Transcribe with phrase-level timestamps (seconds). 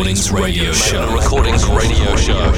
[0.00, 1.04] Recordings Radio Show.
[1.04, 2.52] Magna Recordings Radio Show.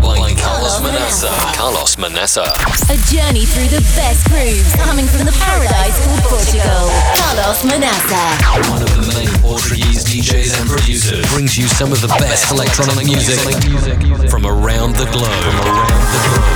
[0.00, 1.28] By Carlos Manaça.
[1.54, 2.44] Carlos Manaça.
[2.88, 6.88] A journey through the best grooves coming from the paradise called Portugal.
[7.20, 8.16] Carlos Manaça.
[8.72, 13.04] One of the main Portuguese DJs and producers brings you some of the best electronic
[13.04, 13.38] music
[14.30, 15.28] from around the globe.
[15.28, 16.48] From around the globe.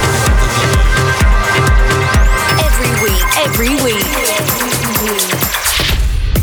[2.65, 5.62] Every week, every week.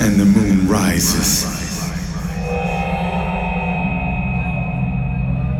[0.00, 1.44] and the moon rises,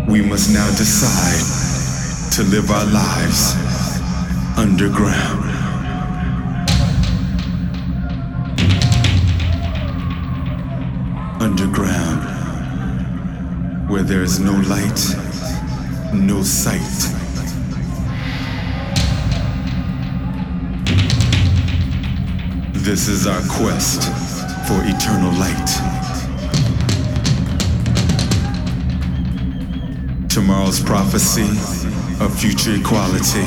[0.09, 3.55] we must now decide to live our lives
[4.59, 5.45] underground.
[11.41, 12.23] Underground,
[13.91, 15.15] where there is no light,
[16.13, 16.81] no sight.
[22.75, 24.26] This is our quest
[24.67, 25.71] for eternal light.
[30.29, 31.49] Tomorrow's prophecy
[32.21, 33.45] of future equality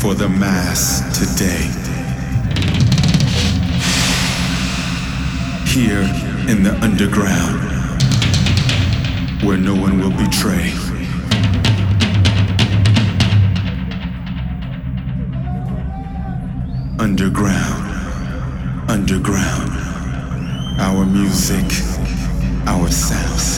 [0.00, 1.68] for the mass today.
[5.68, 6.04] Here
[6.48, 7.60] in the underground,
[9.42, 10.85] where no one will betray.
[21.36, 21.70] Music,
[22.66, 23.55] our sound,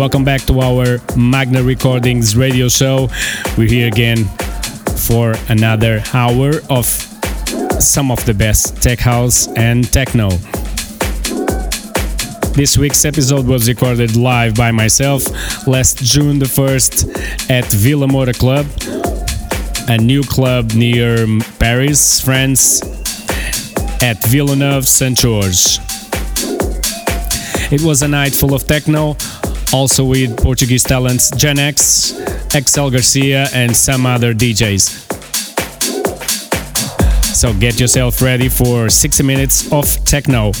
[0.00, 3.10] Welcome back to our Magna Recordings radio show.
[3.58, 4.24] We're here again
[4.96, 6.86] for another hour of
[7.78, 10.30] some of the best tech house and techno.
[12.54, 15.26] This week's episode was recorded live by myself
[15.66, 18.64] last June the 1st at Vilamoura Club,
[19.86, 21.26] a new club near
[21.58, 22.80] Paris, France,
[24.02, 25.78] at Villeneuve-Saint-Georges.
[27.70, 29.18] It was a night full of techno,
[29.72, 32.14] also with Portuguese talents Gen X,
[32.54, 35.06] Excel Garcia, and some other DJs.
[37.34, 40.52] So get yourself ready for 60 minutes of techno.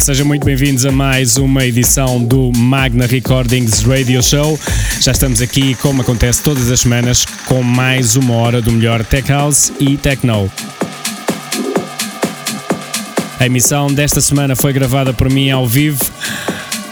[0.00, 4.58] Sejam muito bem-vindos a mais uma edição do Magna Recordings Radio Show.
[5.00, 9.30] Já estamos aqui, como acontece todas as semanas, com mais uma hora do melhor Tech
[9.30, 10.50] House e Techno.
[13.42, 16.04] A emissão desta semana foi gravada por mim ao vivo,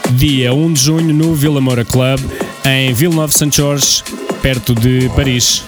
[0.09, 2.19] dia 1 de junho, no Vila Moura Club,
[2.65, 4.03] em Villeneuve Saint George,
[4.41, 5.63] perto de Paris.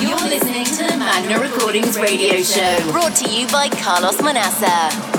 [0.00, 5.15] You're listening to the Magna Recordings Radio Show, brought to you by Carlos Manassa.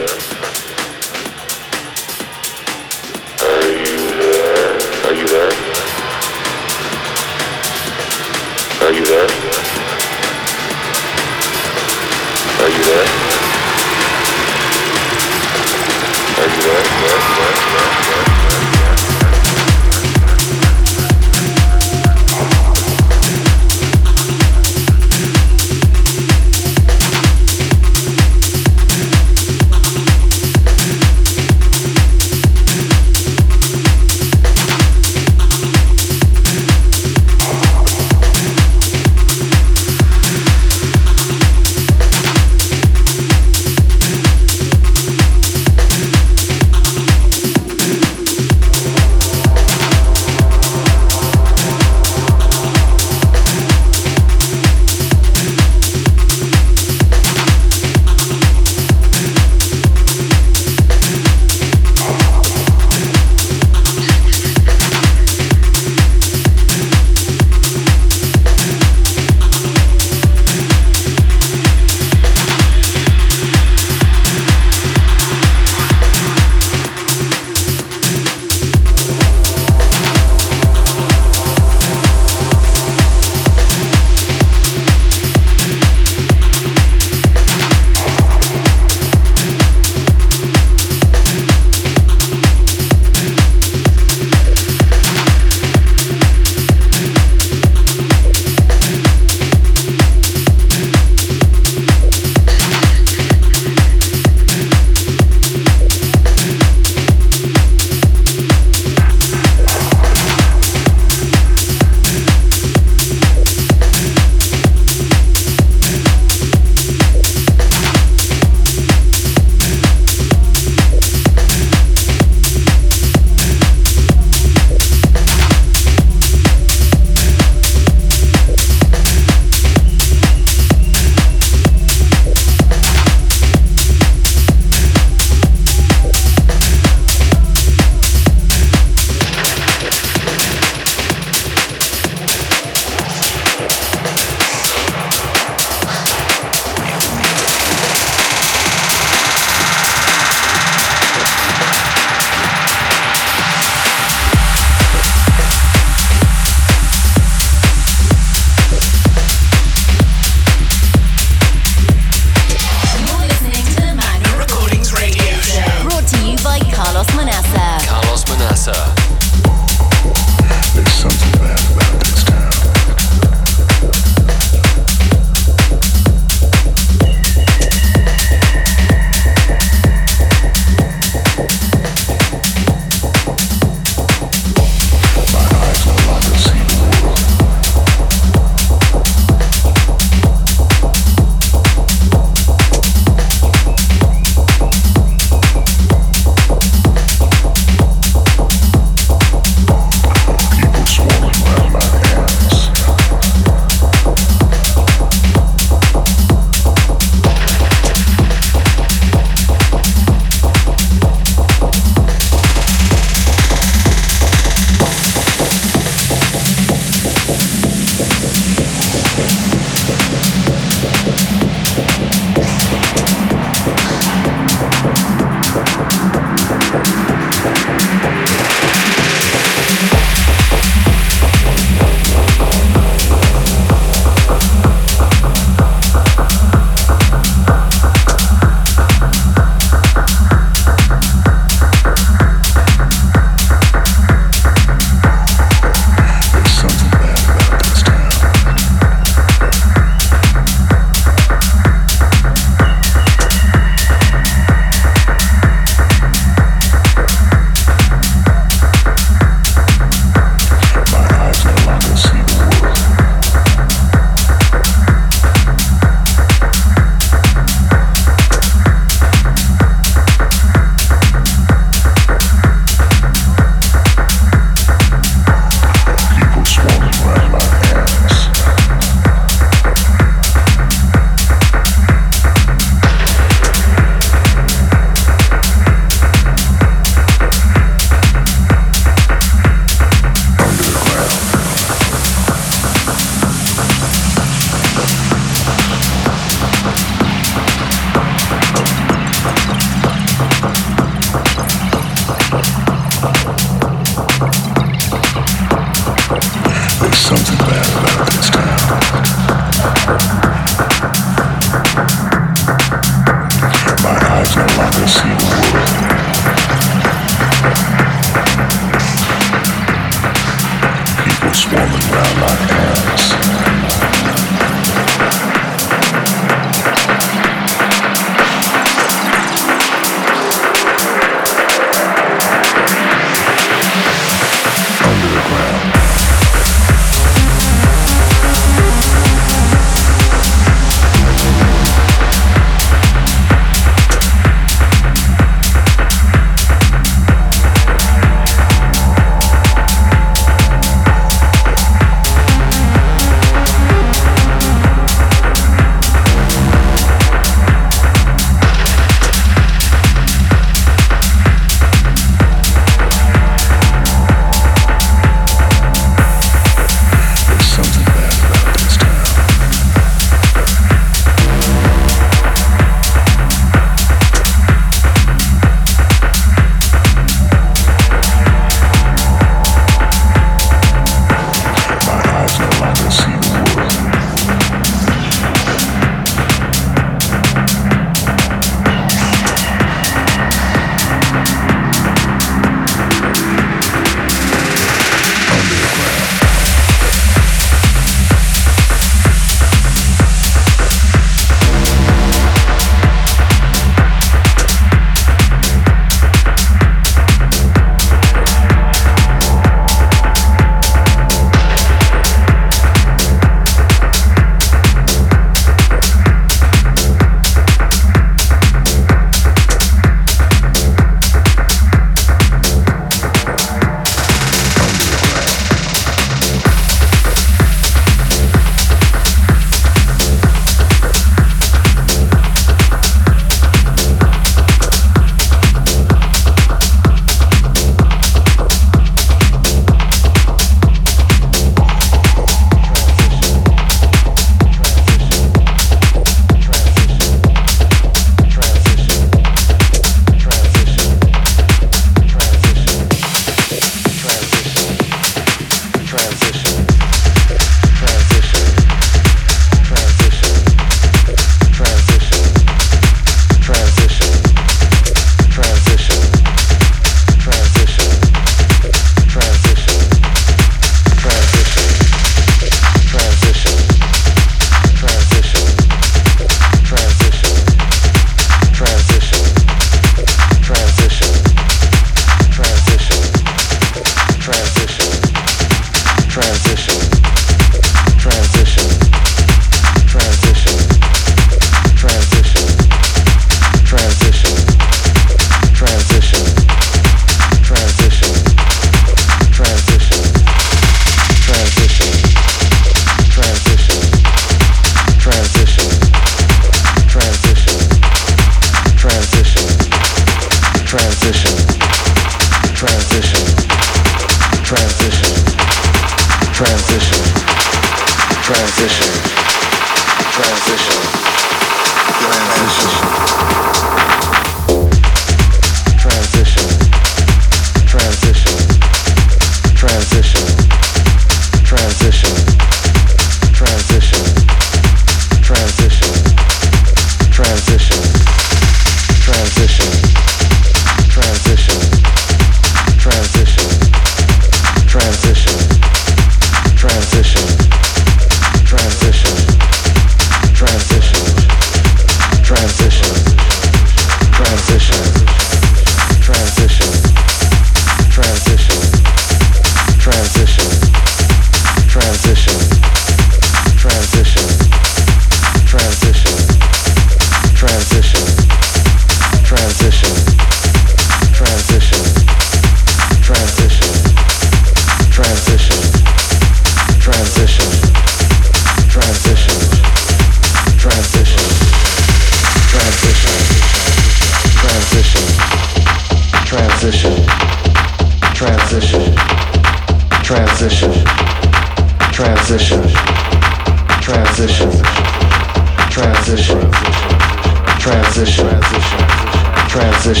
[599.94, 600.00] He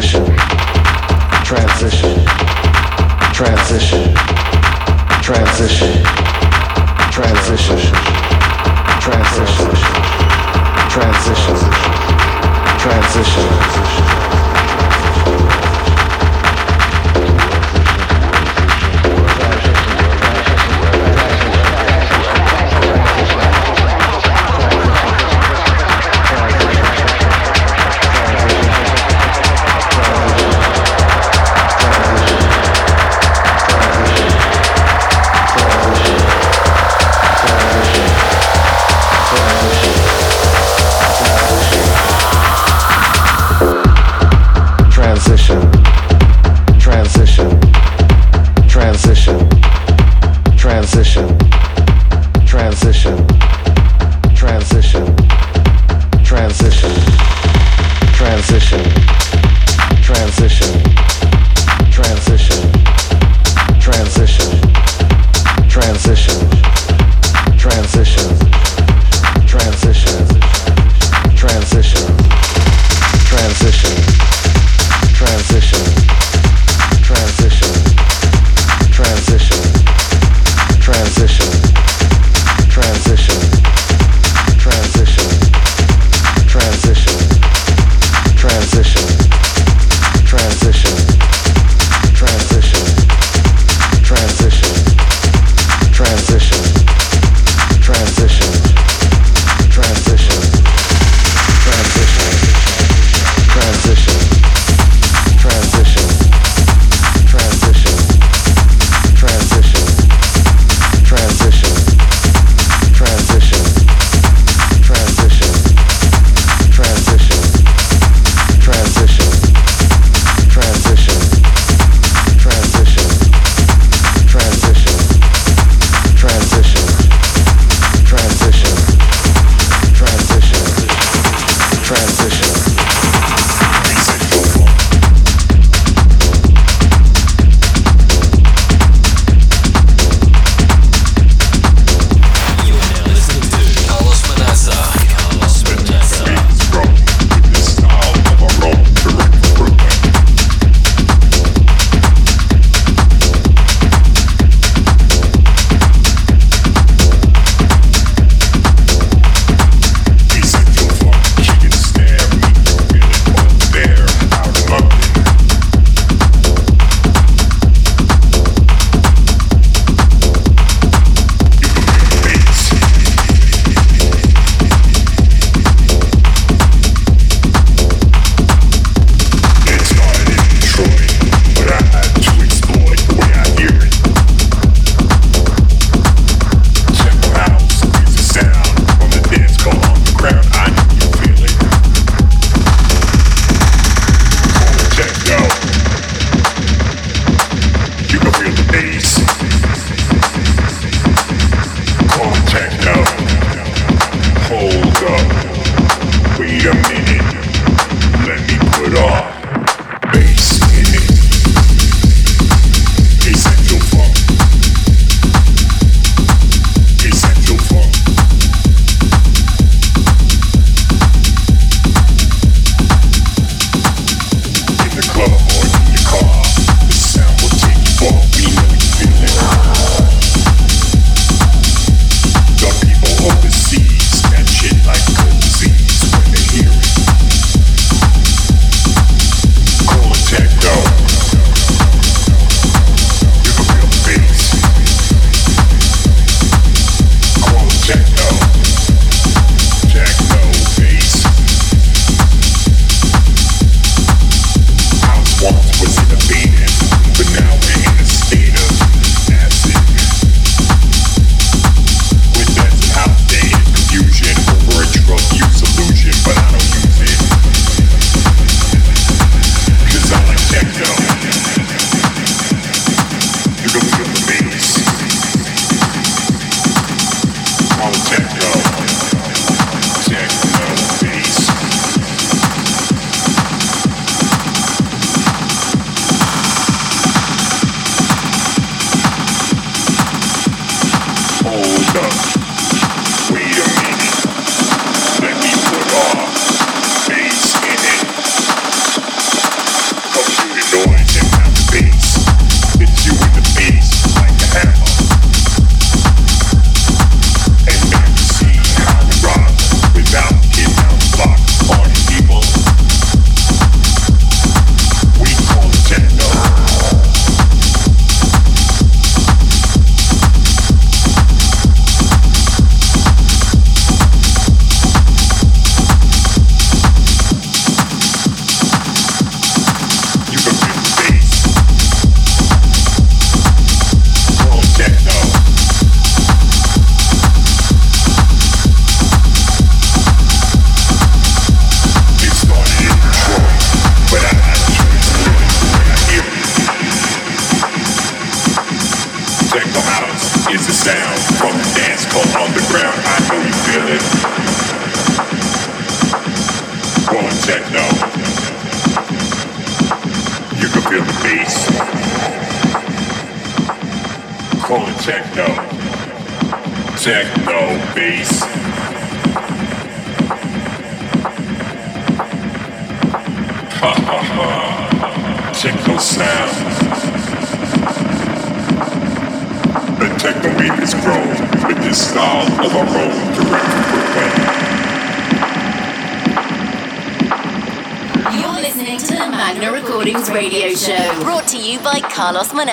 [0.00, 0.59] said,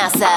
[0.10, 0.37] Carlos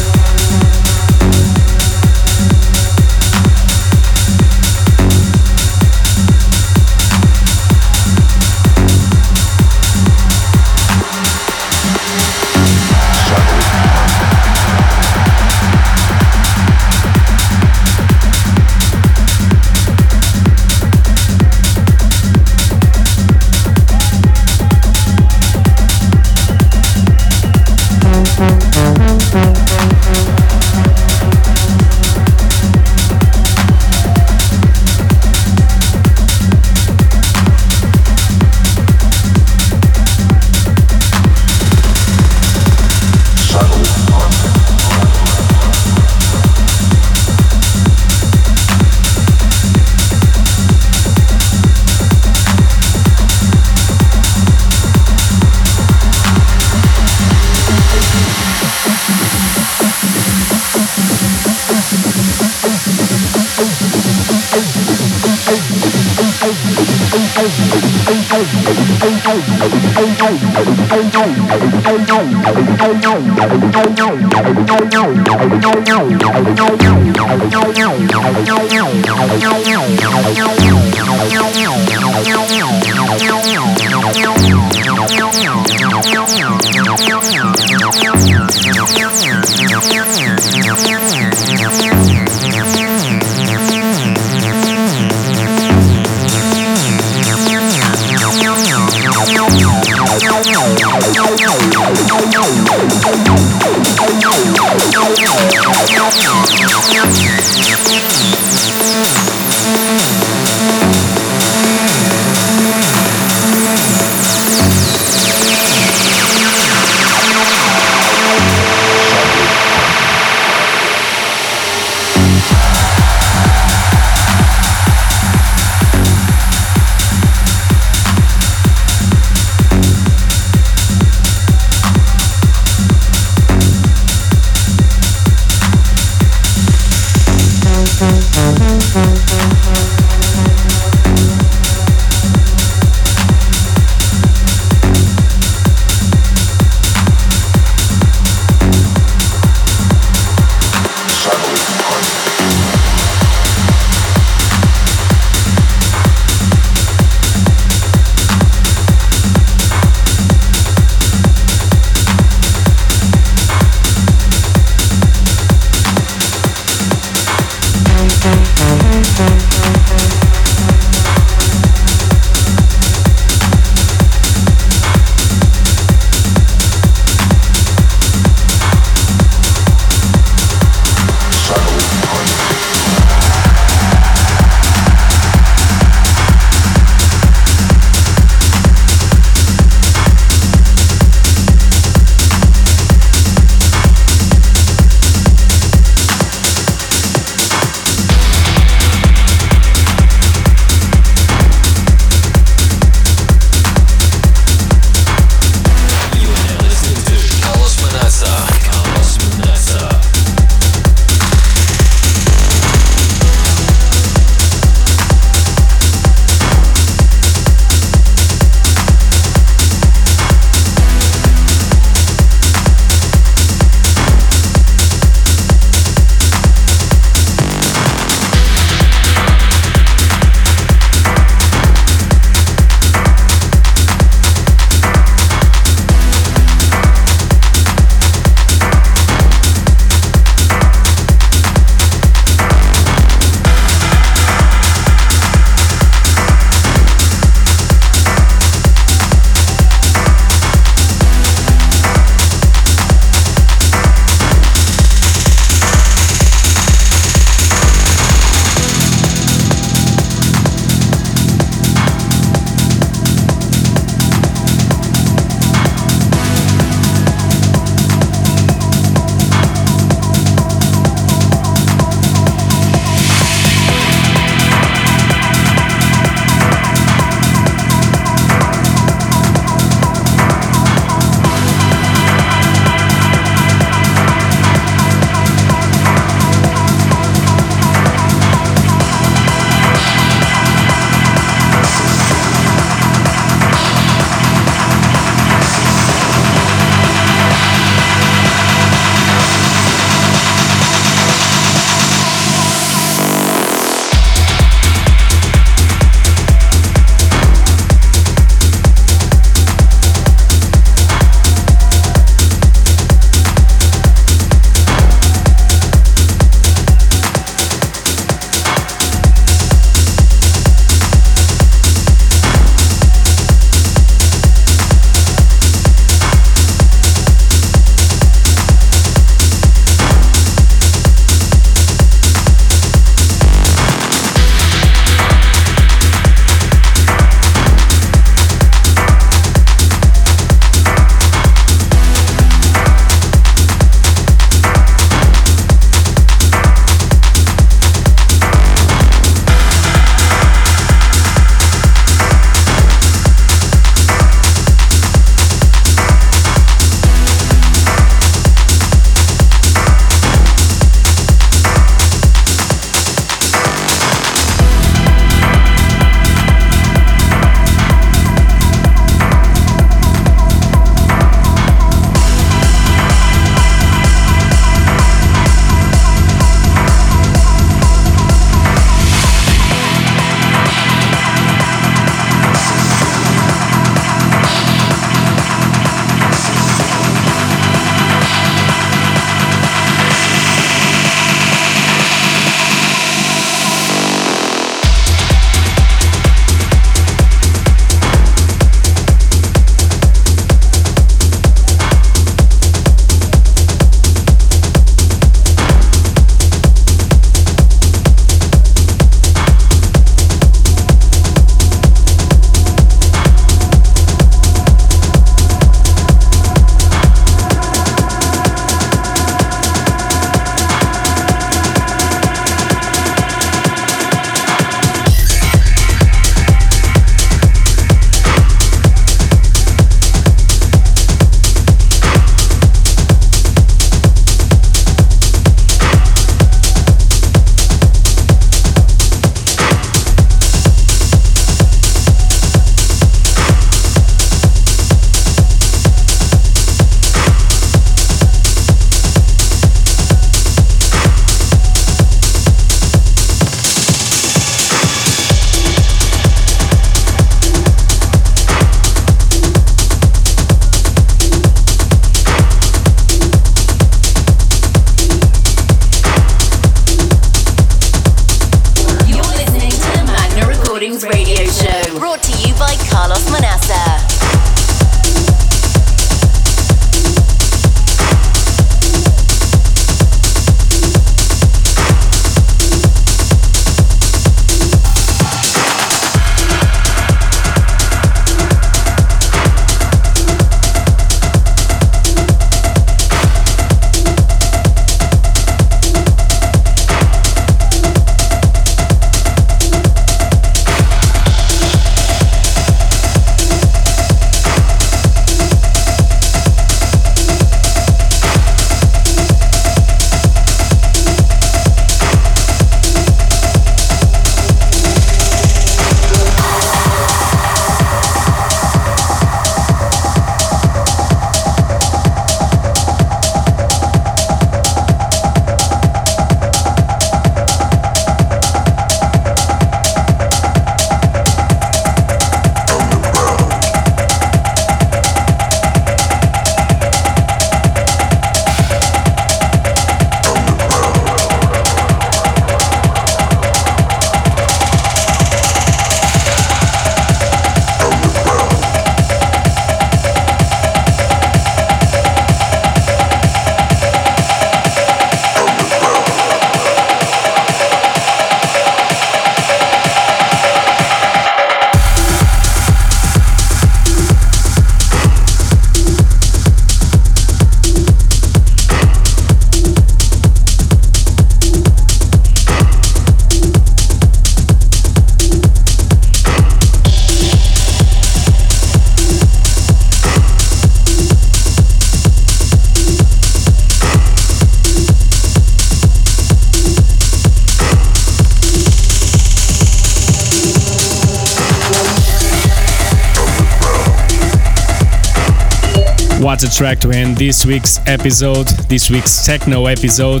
[596.16, 600.00] What a track to end this week's episode, this week's techno episode.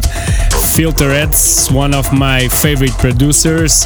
[0.72, 3.84] Filterheads, one of my favorite producers,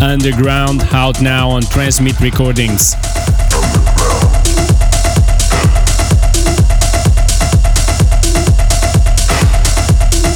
[0.00, 2.94] underground, out now on Transmit Recordings.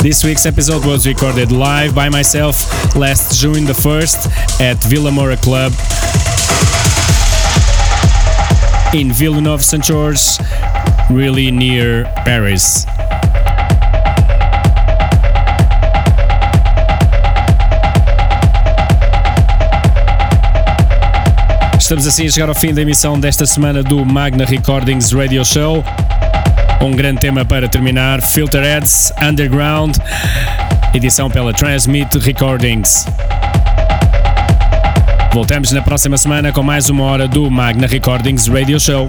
[0.02, 5.72] This week's episode was recorded live by myself last June the 1st at Vilamoura Club
[8.94, 10.38] in Villeneuve-Saint-Georges,
[11.10, 12.86] really near Paris.
[21.78, 25.84] Estamos assim a chegar ao fim da emissão desta semana do Magna Recordings Radio Show.
[26.80, 29.96] Um grande tema para terminar: Filterheads Underground,
[30.94, 33.06] edição pela Transmit Recordings.
[35.32, 39.08] Voltamos na próxima semana com mais uma hora do Magna Recordings Radio Show.